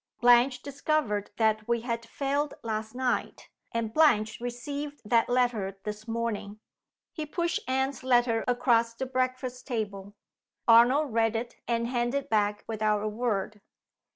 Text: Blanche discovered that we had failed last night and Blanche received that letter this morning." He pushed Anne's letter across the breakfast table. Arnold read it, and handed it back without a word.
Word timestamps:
Blanche 0.19 0.63
discovered 0.63 1.29
that 1.37 1.67
we 1.67 1.81
had 1.81 2.07
failed 2.09 2.55
last 2.63 2.95
night 2.95 3.49
and 3.71 3.93
Blanche 3.93 4.39
received 4.41 4.99
that 5.05 5.29
letter 5.29 5.77
this 5.83 6.07
morning." 6.07 6.59
He 7.11 7.23
pushed 7.27 7.59
Anne's 7.67 8.03
letter 8.03 8.43
across 8.47 8.95
the 8.95 9.05
breakfast 9.05 9.67
table. 9.67 10.15
Arnold 10.67 11.13
read 11.13 11.35
it, 11.35 11.57
and 11.67 11.85
handed 11.87 12.23
it 12.23 12.29
back 12.31 12.63
without 12.67 13.03
a 13.03 13.07
word. 13.07 13.61